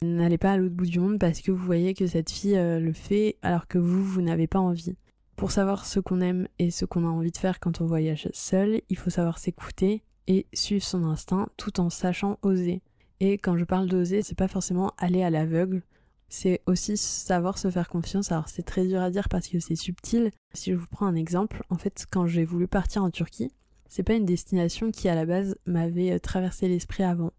N'allez 0.00 0.38
pas 0.38 0.52
à 0.52 0.56
l'autre 0.56 0.74
bout 0.74 0.86
du 0.86 1.00
monde 1.00 1.18
parce 1.18 1.40
que 1.40 1.50
vous 1.50 1.64
voyez 1.64 1.94
que 1.94 2.06
cette 2.06 2.30
fille 2.30 2.56
euh, 2.56 2.78
le 2.78 2.92
fait 2.92 3.36
alors 3.42 3.66
que 3.66 3.78
vous, 3.78 4.04
vous 4.04 4.22
n'avez 4.22 4.46
pas 4.46 4.60
envie. 4.60 4.96
Pour 5.36 5.50
savoir 5.50 5.86
ce 5.86 6.00
qu'on 6.00 6.20
aime 6.20 6.48
et 6.58 6.70
ce 6.70 6.84
qu'on 6.84 7.04
a 7.04 7.08
envie 7.08 7.32
de 7.32 7.36
faire 7.36 7.60
quand 7.60 7.80
on 7.80 7.86
voyage 7.86 8.28
seul, 8.32 8.80
il 8.88 8.96
faut 8.96 9.10
savoir 9.10 9.38
s'écouter 9.38 10.02
et 10.26 10.46
suivre 10.52 10.84
son 10.84 11.04
instinct 11.04 11.48
tout 11.56 11.80
en 11.80 11.90
sachant 11.90 12.38
oser. 12.42 12.82
Et 13.20 13.38
quand 13.38 13.56
je 13.56 13.64
parle 13.64 13.88
d'oser, 13.88 14.22
c'est 14.22 14.36
pas 14.36 14.48
forcément 14.48 14.92
aller 14.98 15.22
à 15.22 15.30
l'aveugle, 15.30 15.82
c'est 16.28 16.60
aussi 16.66 16.96
savoir 16.96 17.58
se 17.58 17.70
faire 17.70 17.88
confiance. 17.88 18.30
Alors 18.30 18.48
c'est 18.48 18.62
très 18.62 18.86
dur 18.86 19.00
à 19.00 19.10
dire 19.10 19.28
parce 19.28 19.48
que 19.48 19.58
c'est 19.58 19.76
subtil. 19.76 20.30
Si 20.54 20.70
je 20.70 20.76
vous 20.76 20.86
prends 20.86 21.06
un 21.06 21.14
exemple, 21.14 21.62
en 21.70 21.76
fait, 21.76 22.06
quand 22.10 22.26
j'ai 22.26 22.44
voulu 22.44 22.68
partir 22.68 23.02
en 23.02 23.10
Turquie, 23.10 23.50
c'est 23.88 24.02
pas 24.02 24.14
une 24.14 24.26
destination 24.26 24.90
qui 24.90 25.08
à 25.08 25.14
la 25.14 25.24
base 25.24 25.56
m'avait 25.66 26.12
euh, 26.12 26.18
traversé 26.18 26.68
l'esprit 26.68 27.02
avant. 27.02 27.32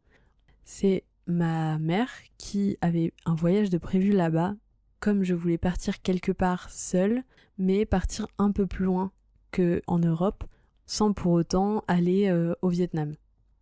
C'est 0.65 1.03
ma 1.29 1.77
mère 1.77 2.09
qui 2.37 2.77
avait 2.81 3.13
un 3.25 3.35
voyage 3.35 3.69
de 3.69 3.77
prévu 3.77 4.11
là-bas. 4.11 4.55
Comme 4.99 5.23
je 5.23 5.33
voulais 5.33 5.57
partir 5.57 6.01
quelque 6.01 6.33
part 6.33 6.69
seule, 6.69 7.23
mais 7.57 7.85
partir 7.85 8.27
un 8.37 8.51
peu 8.51 8.65
plus 8.65 8.85
loin 8.85 9.11
qu'en 9.51 9.99
Europe 9.99 10.43
sans 10.85 11.13
pour 11.13 11.33
autant 11.33 11.83
aller 11.87 12.29
euh, 12.29 12.55
au 12.63 12.69
Vietnam. 12.69 13.13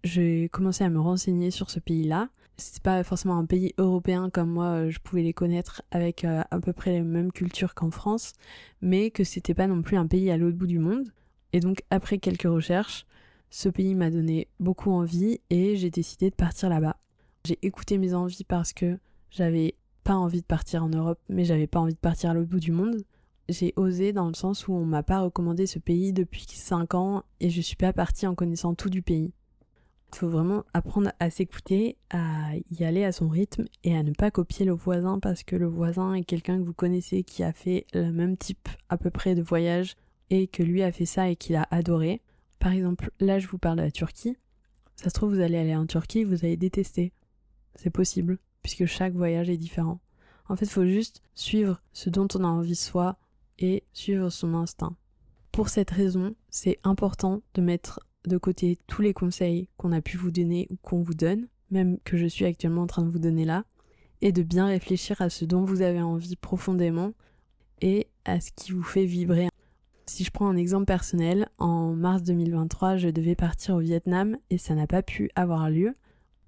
J'ai 0.05 0.47
commencé 0.47 0.85
à 0.85 0.89
me 0.89 0.99
renseigner 0.99 1.51
sur 1.51 1.69
ce 1.69 1.81
pays-là. 1.81 2.29
C'est 2.55 2.81
pas 2.81 3.03
forcément 3.03 3.37
un 3.37 3.45
pays 3.45 3.73
européen 3.77 4.29
comme 4.29 4.49
moi 4.49 4.65
euh, 4.67 4.89
je 4.89 4.99
pouvais 4.99 5.23
les 5.23 5.33
connaître 5.33 5.81
avec 5.91 6.23
euh, 6.23 6.41
à 6.49 6.59
peu 6.59 6.71
près 6.71 6.91
les 6.91 7.01
mêmes 7.01 7.33
cultures 7.33 7.75
qu'en 7.75 7.91
France, 7.91 8.31
mais 8.81 9.11
que 9.11 9.25
c'était 9.25 9.53
pas 9.53 9.67
non 9.67 9.81
plus 9.81 9.97
un 9.97 10.07
pays 10.07 10.31
à 10.31 10.37
l'autre 10.37 10.57
bout 10.57 10.67
du 10.67 10.79
monde. 10.79 11.11
Et 11.51 11.59
donc 11.59 11.83
après 11.89 12.17
quelques 12.17 12.43
recherches, 12.43 13.05
ce 13.49 13.67
pays 13.67 13.93
m'a 13.93 14.09
donné 14.09 14.47
beaucoup 14.61 14.91
envie 14.91 15.41
et 15.49 15.75
j'ai 15.75 15.89
décidé 15.89 16.29
de 16.29 16.35
partir 16.35 16.69
là-bas. 16.69 16.95
J'ai 17.47 17.59
écouté 17.61 17.97
mes 17.97 18.13
envies 18.13 18.43
parce 18.43 18.73
que 18.73 18.99
j'avais 19.31 19.75
pas 20.03 20.15
envie 20.15 20.41
de 20.41 20.45
partir 20.45 20.83
en 20.83 20.89
Europe, 20.89 21.21
mais 21.29 21.45
j'avais 21.45 21.65
pas 21.65 21.79
envie 21.79 21.93
de 21.93 21.97
partir 21.97 22.31
à 22.31 22.33
l'autre 22.33 22.49
bout 22.49 22.59
du 22.59 22.73
monde. 22.73 23.05
J'ai 23.47 23.71
osé 23.77 24.11
dans 24.11 24.27
le 24.27 24.33
sens 24.33 24.67
où 24.67 24.73
on 24.73 24.83
m'a 24.83 25.01
pas 25.01 25.21
recommandé 25.21 25.65
ce 25.65 25.79
pays 25.79 26.11
depuis 26.11 26.45
5 26.45 26.93
ans 26.93 27.23
et 27.39 27.49
je 27.49 27.61
suis 27.61 27.77
pas 27.77 27.93
partie 27.93 28.27
en 28.27 28.35
connaissant 28.35 28.75
tout 28.75 28.89
du 28.89 29.01
pays. 29.01 29.31
Il 30.11 30.17
faut 30.17 30.27
vraiment 30.27 30.65
apprendre 30.73 31.13
à 31.21 31.29
s'écouter, 31.29 31.95
à 32.09 32.51
y 32.77 32.83
aller 32.83 33.05
à 33.05 33.13
son 33.13 33.29
rythme 33.29 33.63
et 33.85 33.95
à 33.95 34.03
ne 34.03 34.11
pas 34.11 34.29
copier 34.29 34.65
le 34.65 34.73
voisin 34.73 35.17
parce 35.17 35.43
que 35.43 35.55
le 35.55 35.67
voisin 35.67 36.15
est 36.15 36.25
quelqu'un 36.25 36.57
que 36.57 36.65
vous 36.65 36.73
connaissez 36.73 37.23
qui 37.23 37.43
a 37.43 37.53
fait 37.53 37.85
le 37.93 38.11
même 38.11 38.35
type 38.35 38.67
à 38.89 38.97
peu 38.97 39.09
près 39.09 39.35
de 39.35 39.41
voyage 39.41 39.95
et 40.31 40.47
que 40.47 40.63
lui 40.63 40.83
a 40.83 40.91
fait 40.91 41.05
ça 41.05 41.29
et 41.29 41.37
qu'il 41.37 41.55
a 41.55 41.65
adoré. 41.71 42.21
Par 42.59 42.73
exemple, 42.73 43.09
là 43.21 43.39
je 43.39 43.47
vous 43.47 43.57
parle 43.57 43.77
de 43.77 43.83
la 43.83 43.91
Turquie. 43.91 44.35
Ça 44.97 45.05
se 45.05 45.13
trouve, 45.13 45.35
vous 45.35 45.41
allez 45.41 45.57
aller 45.57 45.77
en 45.77 45.85
Turquie, 45.85 46.25
vous 46.25 46.43
allez 46.43 46.57
détester. 46.57 47.13
C'est 47.77 47.89
possible 47.89 48.37
puisque 48.61 48.85
chaque 48.85 49.13
voyage 49.13 49.49
est 49.49 49.57
différent. 49.57 50.01
En 50.49 50.55
fait, 50.55 50.65
il 50.65 50.71
faut 50.71 50.85
juste 50.85 51.21
suivre 51.35 51.81
ce 51.93 52.09
dont 52.09 52.27
on 52.35 52.43
a 52.43 52.47
envie 52.47 52.75
soi 52.75 53.17
et 53.59 53.83
suivre 53.93 54.29
son 54.29 54.53
instinct. 54.55 54.95
Pour 55.51 55.69
cette 55.69 55.91
raison, 55.91 56.35
c'est 56.49 56.77
important 56.83 57.41
de 57.53 57.61
mettre 57.61 57.99
de 58.25 58.37
côté 58.37 58.77
tous 58.87 59.01
les 59.01 59.13
conseils 59.13 59.69
qu'on 59.77 59.91
a 59.91 60.01
pu 60.01 60.17
vous 60.17 60.31
donner 60.31 60.67
ou 60.69 60.75
qu'on 60.75 61.01
vous 61.01 61.13
donne, 61.13 61.47
même 61.71 61.97
que 62.03 62.17
je 62.17 62.27
suis 62.27 62.45
actuellement 62.45 62.83
en 62.83 62.87
train 62.87 63.03
de 63.03 63.09
vous 63.09 63.19
donner 63.19 63.45
là, 63.45 63.63
et 64.21 64.31
de 64.31 64.43
bien 64.43 64.67
réfléchir 64.67 65.21
à 65.21 65.29
ce 65.29 65.45
dont 65.45 65.63
vous 65.63 65.81
avez 65.81 66.01
envie 66.01 66.35
profondément 66.35 67.13
et 67.81 68.07
à 68.25 68.41
ce 68.41 68.51
qui 68.51 68.71
vous 68.71 68.83
fait 68.83 69.05
vibrer. 69.05 69.47
Si 70.07 70.23
je 70.23 70.31
prends 70.31 70.47
un 70.47 70.57
exemple 70.57 70.85
personnel, 70.85 71.49
en 71.57 71.93
mars 71.93 72.23
2023, 72.23 72.97
je 72.97 73.09
devais 73.09 73.35
partir 73.35 73.75
au 73.75 73.79
Vietnam 73.79 74.37
et 74.49 74.57
ça 74.57 74.75
n'a 74.75 74.87
pas 74.87 75.03
pu 75.03 75.29
avoir 75.35 75.69
lieu 75.69 75.95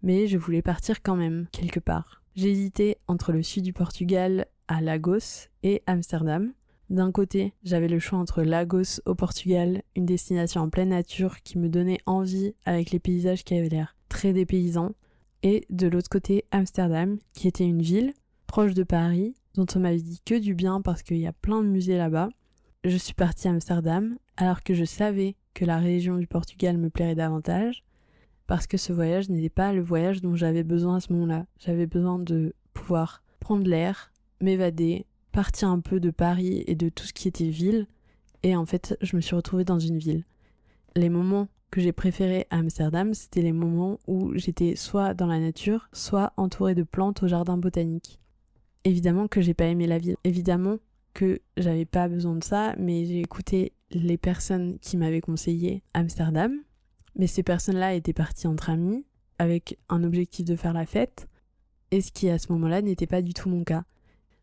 mais 0.01 0.27
je 0.27 0.37
voulais 0.37 0.61
partir 0.61 1.01
quand 1.01 1.15
même, 1.15 1.47
quelque 1.51 1.79
part. 1.79 2.21
J'hésitais 2.35 2.97
entre 3.07 3.31
le 3.31 3.43
sud 3.43 3.63
du 3.63 3.73
Portugal 3.73 4.45
à 4.67 4.81
Lagos 4.81 5.47
et 5.63 5.81
Amsterdam. 5.87 6.53
D'un 6.89 7.11
côté, 7.11 7.53
j'avais 7.63 7.87
le 7.87 7.99
choix 7.99 8.17
entre 8.17 8.41
Lagos 8.41 9.01
au 9.05 9.13
Portugal, 9.13 9.83
une 9.95 10.05
destination 10.05 10.61
en 10.61 10.69
pleine 10.69 10.89
nature 10.89 11.41
qui 11.43 11.57
me 11.57 11.69
donnait 11.69 11.99
envie 12.05 12.55
avec 12.65 12.91
les 12.91 12.99
paysages 12.99 13.43
qui 13.43 13.55
avaient 13.55 13.69
l'air 13.69 13.95
très 14.09 14.33
dépaysants, 14.33 14.95
et 15.43 15.65
de 15.69 15.87
l'autre 15.87 16.09
côté, 16.09 16.45
Amsterdam, 16.51 17.17
qui 17.33 17.47
était 17.47 17.65
une 17.65 17.81
ville 17.81 18.13
proche 18.47 18.73
de 18.73 18.83
Paris, 18.83 19.35
dont 19.55 19.65
on 19.75 19.79
m'avait 19.79 20.01
dit 20.01 20.21
que 20.25 20.35
du 20.35 20.53
bien 20.53 20.81
parce 20.81 21.03
qu'il 21.03 21.17
y 21.17 21.27
a 21.27 21.33
plein 21.33 21.61
de 21.61 21.67
musées 21.67 21.97
là-bas. 21.97 22.29
Je 22.83 22.97
suis 22.97 23.13
partie 23.13 23.47
à 23.47 23.51
Amsterdam 23.51 24.17
alors 24.37 24.63
que 24.63 24.73
je 24.73 24.85
savais 24.85 25.35
que 25.53 25.65
la 25.65 25.77
région 25.77 26.17
du 26.17 26.27
Portugal 26.27 26.77
me 26.77 26.89
plairait 26.89 27.15
davantage, 27.15 27.83
parce 28.49 28.65
que 28.65 28.77
ce 28.77 28.91
voyage 28.91 29.29
n'était 29.29 29.47
pas 29.47 29.73
le 29.73 29.81
voyage 29.83 30.23
dont 30.23 30.35
j'avais 30.35 30.63
besoin 30.63 30.95
à 30.95 30.99
ce 30.99 31.13
moment-là. 31.13 31.45
J'avais 31.59 31.85
besoin 31.85 32.17
de 32.17 32.55
pouvoir 32.73 33.21
prendre 33.39 33.69
l'air, 33.69 34.11
m'évader, 34.41 35.05
partir 35.31 35.69
un 35.69 35.79
peu 35.79 35.99
de 35.99 36.09
Paris 36.09 36.63
et 36.65 36.73
de 36.73 36.89
tout 36.89 37.03
ce 37.03 37.13
qui 37.13 37.27
était 37.27 37.49
ville, 37.49 37.85
et 38.41 38.55
en 38.55 38.65
fait, 38.65 38.97
je 39.01 39.15
me 39.15 39.21
suis 39.21 39.35
retrouvée 39.35 39.65
dans 39.65 39.77
une 39.77 39.99
ville. 39.99 40.25
Les 40.95 41.09
moments 41.09 41.47
que 41.69 41.79
j'ai 41.79 41.91
préférés 41.91 42.47
à 42.49 42.57
Amsterdam, 42.57 43.13
c'était 43.13 43.43
les 43.43 43.51
moments 43.51 43.99
où 44.07 44.31
j'étais 44.33 44.75
soit 44.75 45.13
dans 45.13 45.27
la 45.27 45.39
nature, 45.39 45.87
soit 45.93 46.33
entourée 46.35 46.73
de 46.73 46.81
plantes 46.81 47.21
au 47.21 47.27
jardin 47.27 47.55
botanique. 47.55 48.19
Évidemment 48.83 49.27
que 49.27 49.41
j'ai 49.41 49.53
pas 49.53 49.65
aimé 49.65 49.85
la 49.85 49.99
ville. 49.99 50.17
Évidemment 50.23 50.77
que 51.13 51.39
j'avais 51.55 51.85
pas 51.85 52.07
besoin 52.07 52.35
de 52.35 52.43
ça, 52.43 52.73
mais 52.79 53.05
j'ai 53.05 53.19
écouté 53.19 53.73
les 53.91 54.17
personnes 54.17 54.79
qui 54.79 54.97
m'avaient 54.97 55.21
conseillé 55.21 55.83
Amsterdam, 55.93 56.59
mais 57.15 57.27
ces 57.27 57.43
personnes-là 57.43 57.93
étaient 57.93 58.13
parties 58.13 58.47
entre 58.47 58.69
amis, 58.69 59.05
avec 59.37 59.79
un 59.89 60.03
objectif 60.03 60.45
de 60.45 60.55
faire 60.55 60.73
la 60.73 60.85
fête, 60.85 61.27
et 61.91 62.01
ce 62.01 62.11
qui 62.11 62.29
à 62.29 62.37
ce 62.37 62.51
moment-là 62.51 62.81
n'était 62.81 63.07
pas 63.07 63.21
du 63.21 63.33
tout 63.33 63.49
mon 63.49 63.63
cas. 63.63 63.83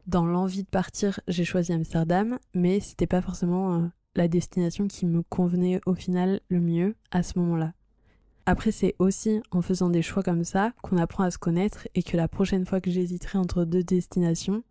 Dans 0.07 0.25
l'envie 0.25 0.63
de 0.63 0.69
partir, 0.69 1.21
j'ai 1.29 1.45
choisi 1.45 1.73
Amsterdam, 1.73 2.39
mais 2.55 2.81
c'était 2.81 3.07
pas 3.07 3.23
forcément 3.23 3.75
euh, 3.75 3.87
la 4.15 4.29
destination 4.29 4.87
qui 4.87 5.07
me 5.07 5.23
convenait 5.23 5.81
au 5.87 5.95
final 5.95 6.41
le 6.49 6.61
mieux 6.61 6.95
à 7.11 7.23
ce 7.23 7.39
moment-là. 7.39 7.73
Après, 8.47 8.71
c'est 8.71 8.95
aussi 9.01 9.43
en 9.51 9.61
faisant 9.61 9.91
des 9.91 10.03
choix 10.03 10.23
comme 10.23 10.45
ça 10.45 10.73
qu'on 10.83 10.99
apprend 10.99 11.25
à 11.25 11.33
se 11.33 11.39
connaître 11.39 11.89
et 11.97 12.05
que 12.05 12.17
la 12.17 12.29
prochaine 12.29 12.65
fois 12.65 12.81
que 12.81 12.93
j'hésiterai 12.93 13.39
entre 13.39 13.65
deux 13.65 13.83
destinations, 13.83 14.63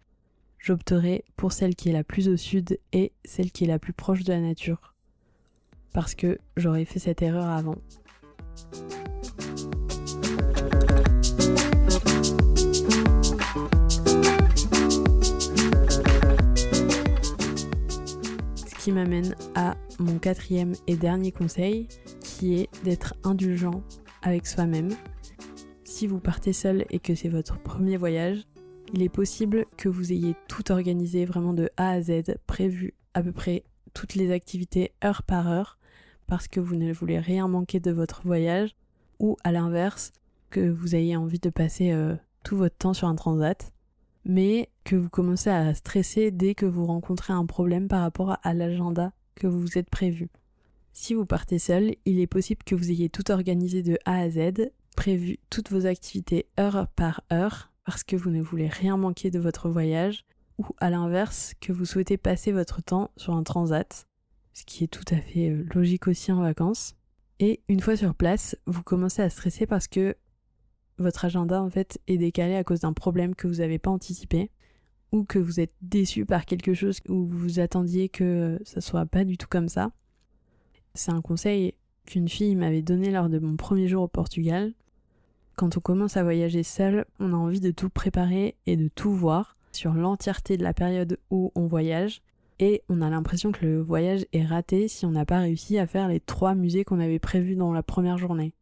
j'opterai 0.58 1.26
pour 1.36 1.52
celle 1.52 1.76
qui 1.76 1.90
est 1.90 1.94
la 1.94 2.06
plus 2.06 2.30
au 2.30 2.38
sud 2.38 2.80
et 2.94 3.12
celle 3.26 3.52
qui 3.52 3.66
est 3.66 3.68
la 3.68 3.80
plus 3.80 3.94
proche 3.94 4.24
de 4.24 4.32
la 4.32 4.40
nature 4.40 4.95
parce 5.96 6.14
que 6.14 6.38
j'aurais 6.58 6.84
fait 6.84 7.00
cette 7.00 7.22
erreur 7.22 7.48
avant. 7.48 7.78
Ce 18.58 18.76
qui 18.84 18.92
m'amène 18.92 19.36
à 19.56 19.78
mon 20.00 20.20
quatrième 20.20 20.74
et 20.86 20.98
dernier 20.98 21.32
conseil, 21.32 21.88
qui 22.20 22.56
est 22.56 22.70
d'être 22.84 23.16
indulgent 23.24 23.82
avec 24.22 24.48
soi-même. 24.48 24.90
Si 25.86 26.08
vous 26.08 26.20
partez 26.20 26.52
seul 26.52 26.84
et 26.90 27.00
que 27.00 27.16
c'est 27.16 27.30
votre 27.30 27.58
premier 27.58 27.96
voyage, 27.96 28.46
il 28.94 29.02
est 29.02 29.08
possible 29.08 29.66
que 29.78 29.88
vous 29.88 30.12
ayez 30.12 30.36
tout 30.50 30.74
organisé 30.74 31.24
vraiment 31.24 31.54
de 31.54 31.70
A 31.78 31.92
à 31.92 32.02
Z, 32.02 32.36
prévu 32.48 32.94
à 33.14 33.24
peu 33.24 33.32
près 33.32 33.64
toutes 33.94 34.16
les 34.16 34.32
activités 34.32 34.92
heure 35.02 35.24
par 35.24 35.48
heure, 35.48 35.80
parce 36.28 36.48
que 36.48 36.60
vous 36.60 36.76
ne 36.76 36.94
voulez 36.94 37.20
rien 37.20 37.48
manquer 37.48 37.80
de 37.80 37.92
votre 37.92 38.24
voyage, 38.24 38.76
ou 39.20 39.38
à 39.44 39.52
l'inverse, 39.52 40.12
que 40.50 40.70
vous 40.70 40.96
ayez 40.96 41.16
envie 41.16 41.40
de 41.40 41.50
passer 41.50 41.92
euh, 41.92 42.16
tout 42.44 42.58
votre 42.58 42.78
temps 42.78 42.94
sur 42.94 43.08
un 43.08 43.16
transat, 43.16 43.72
mais 44.26 44.70
que 44.84 44.96
vous 44.96 45.10
commencez 45.10 45.50
à 45.50 45.74
stresser 45.74 46.32
dès 46.32 46.56
que 46.56 46.66
vous 46.66 46.86
rencontrez 46.86 47.34
un 47.34 47.46
problème 47.46 47.88
par 47.88 48.02
rapport 48.02 48.38
à 48.44 48.54
l'agenda 48.54 49.14
que 49.36 49.48
vous 49.48 49.60
vous 49.60 49.78
êtes 49.78 49.90
prévu. 49.90 50.30
Si 50.94 51.14
vous 51.14 51.26
partez 51.26 51.60
seul, 51.60 51.96
il 52.06 52.20
est 52.20 52.28
possible 52.28 52.64
que 52.64 52.76
vous 52.76 52.90
ayez 52.90 53.10
tout 53.10 53.30
organisé 53.32 53.84
de 53.84 53.98
A 54.06 54.20
à 54.20 54.30
Z, 54.30 54.72
prévu 54.96 55.40
toutes 55.50 55.72
vos 55.72 55.86
activités 55.86 56.48
heure 56.60 56.88
par 56.96 57.22
heure, 57.34 57.72
parce 57.86 58.04
que 58.04 58.16
vous 58.16 58.30
ne 58.30 58.42
voulez 58.42 58.68
rien 58.68 58.98
manquer 58.98 59.30
de 59.30 59.40
votre 59.40 59.70
voyage, 59.70 60.26
ou 60.58 60.66
à 60.80 60.90
l'inverse, 60.90 61.54
que 61.60 61.74
vous 61.74 61.86
souhaitez 61.86 62.18
passer 62.18 62.52
votre 62.52 62.82
temps 62.82 63.12
sur 63.18 63.34
un 63.34 63.44
transat, 63.44 64.08
ce 64.56 64.64
qui 64.64 64.86
est 64.86 64.88
tout 64.88 65.06
à 65.14 65.18
fait 65.18 65.50
euh, 65.50 65.66
logique 65.76 66.08
aussi 66.08 66.32
en 66.32 66.42
vacances. 66.42 66.96
Et 67.40 67.62
une 67.68 67.82
fois 67.82 67.98
sur 67.98 68.16
place, 68.16 68.56
vous 68.66 68.82
commencez 68.82 69.22
à 69.22 69.30
stresser 69.30 69.68
parce 69.68 69.88
que 69.88 70.16
votre 70.98 71.26
agenda 71.26 71.62
en 71.62 71.70
est 71.70 72.18
décalé 72.18 72.56
à 72.56 72.64
cause 72.64 72.80
d'un 72.80 72.94
problème 72.94 73.36
que 73.36 73.48
vous 73.48 73.56
n'avez 73.56 73.78
pas 73.78 73.92
anticipé 73.92 74.50
ou 75.12 75.26
que 75.26 75.40
vous 75.40 75.60
êtes 75.60 75.74
déçu 75.82 76.26
par 76.26 76.46
quelque 76.46 76.74
chose 76.74 77.00
où 77.10 77.26
vous 77.26 77.60
attendiez 77.60 78.08
que 78.08 78.58
ça 78.64 78.80
soit 78.80 79.06
pas 79.06 79.26
du 79.26 79.38
tout 79.38 79.48
comme 79.50 79.68
ça. 79.68 79.92
C'est 80.94 81.12
un 81.12 81.22
conseil 81.22 81.74
qu'une 82.06 82.30
fille 82.30 82.56
m'avait 82.56 82.82
donné 82.82 83.12
lors 83.12 83.28
de 83.28 83.40
mon 83.40 83.58
premier 83.58 83.90
jour 83.90 84.04
au 84.04 84.08
Portugal. 84.08 84.74
Quand 85.58 85.76
on 85.76 85.82
commence 85.82 86.16
à 86.16 86.24
voyager 86.24 86.64
seul, 86.64 87.06
on 87.20 87.34
a 87.34 87.38
envie 87.38 87.60
de 87.60 87.72
tout 87.72 87.90
préparer 87.90 88.56
et 88.66 88.78
de 88.78 88.88
tout 88.88 89.14
voir 89.14 89.58
sur 89.74 89.94
l'entièreté 89.94 90.56
de 90.56 90.64
la 90.64 90.74
période 90.74 91.18
où 91.30 91.52
on 91.56 91.68
voyage 91.68 92.22
et 92.60 92.84
on 92.90 93.02
a 93.02 93.10
l'impression 93.10 93.52
que 93.52 93.66
le 93.66 93.82
voyage 93.82 94.26
est 94.32 94.46
raté 94.46 94.88
si 94.88 95.06
on 95.06 95.12
n'a 95.12 95.26
pas 95.26 95.40
réussi 95.40 95.78
à 95.78 95.88
faire 95.88 96.08
les 96.08 96.20
trois 96.20 96.56
musées 96.56 96.86
qu'on 96.86 97.00
avait 97.00 97.20
prévus 97.20 97.56
dans 97.56 97.74
la 97.74 97.84
première 97.84 98.18
journée. 98.18 98.54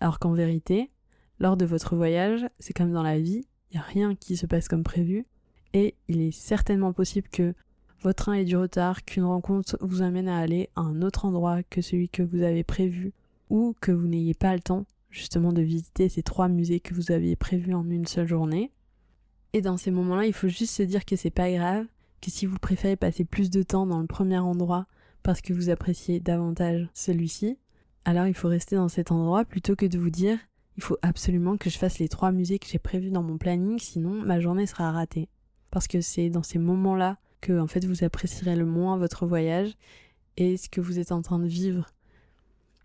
Alors 0.00 0.18
qu'en 0.18 0.32
vérité, 0.32 0.90
lors 1.38 1.56
de 1.56 1.64
votre 1.64 1.96
voyage, 1.96 2.46
c'est 2.58 2.72
comme 2.72 2.92
dans 2.92 3.02
la 3.02 3.18
vie, 3.18 3.46
il 3.70 3.76
n'y 3.76 3.80
a 3.80 3.84
rien 3.84 4.14
qui 4.14 4.36
se 4.36 4.46
passe 4.46 4.68
comme 4.68 4.82
prévu, 4.82 5.26
et 5.72 5.94
il 6.08 6.20
est 6.20 6.32
certainement 6.32 6.92
possible 6.92 7.28
que 7.28 7.54
votre 8.00 8.24
train 8.24 8.34
ait 8.34 8.44
du 8.44 8.56
retard, 8.56 9.04
qu'une 9.04 9.24
rencontre 9.24 9.78
vous 9.80 10.02
amène 10.02 10.28
à 10.28 10.38
aller 10.38 10.68
à 10.76 10.80
un 10.80 11.02
autre 11.02 11.24
endroit 11.24 11.62
que 11.62 11.80
celui 11.80 12.08
que 12.08 12.22
vous 12.22 12.42
avez 12.42 12.64
prévu, 12.64 13.12
ou 13.48 13.74
que 13.80 13.92
vous 13.92 14.06
n'ayez 14.06 14.34
pas 14.34 14.54
le 14.54 14.60
temps 14.60 14.86
justement 15.10 15.52
de 15.52 15.62
visiter 15.62 16.08
ces 16.08 16.22
trois 16.22 16.48
musées 16.48 16.80
que 16.80 16.94
vous 16.94 17.10
aviez 17.10 17.36
prévus 17.36 17.74
en 17.74 17.88
une 17.88 18.06
seule 18.06 18.26
journée. 18.26 18.70
Et 19.52 19.62
dans 19.62 19.76
ces 19.76 19.90
moments-là, 19.90 20.26
il 20.26 20.34
faut 20.34 20.48
juste 20.48 20.74
se 20.74 20.82
dire 20.82 21.04
que 21.04 21.16
c'est 21.16 21.30
pas 21.30 21.50
grave, 21.50 21.86
que 22.20 22.30
si 22.30 22.46
vous 22.46 22.58
préférez 22.58 22.96
passer 22.96 23.24
plus 23.24 23.50
de 23.50 23.62
temps 23.62 23.86
dans 23.86 24.00
le 24.00 24.06
premier 24.06 24.38
endroit 24.38 24.86
parce 25.22 25.40
que 25.40 25.52
vous 25.52 25.70
appréciez 25.70 26.20
davantage 26.20 26.88
celui-ci, 26.94 27.58
alors 28.04 28.26
il 28.26 28.34
faut 28.34 28.48
rester 28.48 28.76
dans 28.76 28.88
cet 28.88 29.10
endroit 29.10 29.44
plutôt 29.44 29.76
que 29.76 29.86
de 29.86 29.98
vous 29.98 30.10
dire 30.10 30.38
il 30.76 30.82
faut 30.82 30.98
absolument 31.02 31.56
que 31.56 31.70
je 31.70 31.78
fasse 31.78 31.98
les 31.98 32.08
trois 32.08 32.32
musées 32.32 32.58
que 32.58 32.66
j'ai 32.66 32.78
prévus 32.78 33.10
dans 33.10 33.22
mon 33.22 33.38
planning, 33.38 33.78
sinon 33.78 34.10
ma 34.10 34.40
journée 34.40 34.66
sera 34.66 34.92
ratée. 34.92 35.28
Parce 35.70 35.88
que 35.88 36.00
c'est 36.00 36.28
dans 36.28 36.42
ces 36.42 36.58
moments-là 36.58 37.18
que 37.40 37.58
en 37.58 37.66
fait 37.66 37.84
vous 37.84 38.04
apprécierez 38.04 38.56
le 38.56 38.66
moins 38.66 38.98
votre 38.98 39.26
voyage 39.26 39.74
et 40.36 40.56
ce 40.56 40.68
que 40.68 40.80
vous 40.80 40.98
êtes 40.98 41.12
en 41.12 41.22
train 41.22 41.38
de 41.38 41.46
vivre. 41.46 41.86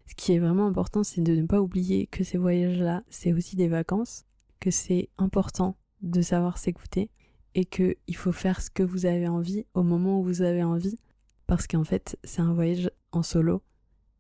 Ce 0.08 0.16
qui 0.16 0.34
est 0.34 0.40
vraiment 0.40 0.68
important, 0.68 1.04
c'est 1.04 1.22
de 1.22 1.36
ne 1.36 1.46
pas 1.46 1.62
oublier 1.62 2.08
que 2.08 2.24
ces 2.24 2.38
voyages-là, 2.38 3.04
c'est 3.10 3.34
aussi 3.34 3.56
des 3.56 3.68
vacances, 3.68 4.26
que 4.60 4.72
c'est 4.72 5.10
important 5.18 5.78
de 6.02 6.22
savoir 6.22 6.58
s'écouter 6.58 7.10
et 7.56 7.66
qu'il 7.66 8.16
faut 8.16 8.32
faire 8.32 8.62
ce 8.62 8.70
que 8.70 8.84
vous 8.84 9.06
avez 9.06 9.28
envie 9.28 9.66
au 9.74 9.84
moment 9.84 10.20
où 10.20 10.24
vous 10.24 10.42
avez 10.42 10.64
envie, 10.64 10.98
parce 11.48 11.68
qu'en 11.68 11.84
fait, 11.84 12.18
c'est 12.24 12.42
un 12.42 12.54
voyage 12.54 12.90
en 13.12 13.24
solo 13.24 13.62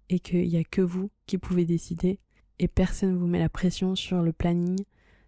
et 0.09 0.19
qu'il 0.19 0.47
n'y 0.47 0.57
a 0.57 0.63
que 0.63 0.81
vous 0.81 1.09
qui 1.25 1.37
pouvez 1.37 1.65
décider 1.65 2.19
et 2.59 2.67
personne 2.67 3.13
ne 3.13 3.17
vous 3.17 3.27
met 3.27 3.39
la 3.39 3.49
pression 3.49 3.95
sur 3.95 4.21
le 4.21 4.33
planning, 4.33 4.77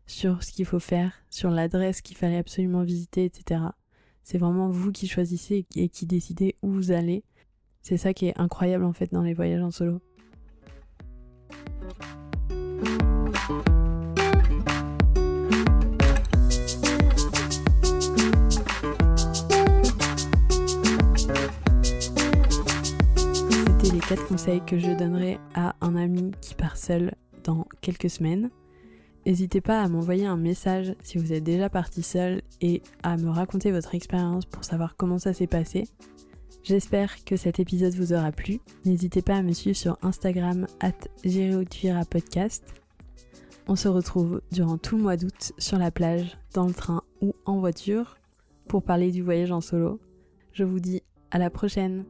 sur 0.06 0.44
ce 0.44 0.52
qu'il 0.52 0.66
faut 0.66 0.80
faire, 0.80 1.14
sur 1.30 1.50
l'adresse 1.50 2.02
qu'il 2.02 2.18
fallait 2.18 2.38
absolument 2.38 2.84
visiter, 2.84 3.26
etc. 3.26 3.62
C'est 4.24 4.38
vraiment 4.38 4.70
vous 4.70 4.92
qui 4.92 5.08
choisissez 5.08 5.66
et 5.76 5.90
qui 5.90 6.06
décidez 6.06 6.56
où 6.62 6.70
vous 6.70 6.92
allez. 6.92 7.24
C'est 7.82 7.98
ça 7.98 8.14
qui 8.14 8.28
est 8.28 8.40
incroyable 8.40 8.84
en 8.84 8.94
fait 8.94 9.12
dans 9.12 9.24
les 9.24 9.34
voyages 9.34 9.62
en 9.62 9.72
solo. 9.72 10.02
Quatre 24.08 24.28
conseils 24.28 24.62
que 24.66 24.78
je 24.78 24.92
donnerais 24.92 25.40
à 25.56 25.76
un 25.80 25.96
ami 25.96 26.32
qui 26.42 26.56
part 26.56 26.78
seul 26.78 27.14
dans 27.44 27.66
quelques 27.82 28.10
semaines. 28.10 28.50
N'hésitez 29.26 29.62
pas 29.62 29.82
à 29.82 29.88
m'envoyer 29.88 30.26
un 30.26 30.36
message 30.36 30.94
si 31.02 31.18
vous 31.18 31.32
êtes 31.32 31.44
déjà 31.44 31.70
parti 31.70 32.04
seul 32.04 32.42
et 32.60 32.82
à 33.04 33.16
me 33.16 33.30
raconter 33.30 33.72
votre 33.72 33.96
expérience 33.96 34.46
pour 34.46 34.66
savoir 34.66 34.98
comment 34.98 35.20
ça 35.20 35.34
s'est 35.34 35.48
passé. 35.48 35.88
J'espère 36.64 37.24
que 37.24 37.38
cet 37.38 37.60
épisode 37.60 37.94
vous 37.94 38.14
aura 38.14 38.32
plu. 38.32 38.60
N'hésitez 38.86 39.22
pas 39.22 39.36
à 39.36 39.42
me 39.42 39.54
suivre 39.54 39.78
sur 39.78 39.98
Instagram 40.02 40.68
at 40.82 40.92
podcast. 42.10 42.64
On 43.68 43.78
se 43.78 43.88
retrouve 43.88 44.42
durant 44.52 44.78
tout 44.78 44.98
le 44.98 45.04
mois 45.04 45.18
d'août 45.18 45.54
sur 45.58 45.78
la 45.78 45.92
plage, 45.92 46.38
dans 46.54 46.68
le 46.68 46.74
train 46.74 47.04
ou 47.22 47.34
en 47.46 47.60
voiture 47.60 48.18
pour 48.68 48.84
parler 48.84 49.12
du 49.12 49.22
voyage 49.22 49.52
en 49.52 49.62
solo. 49.62 50.02
Je 50.52 50.66
vous 50.66 50.82
dis 50.82 51.02
à 51.32 51.38
la 51.38 51.50
prochaine 51.50 52.04